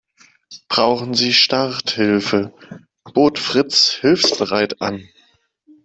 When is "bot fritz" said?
3.13-3.91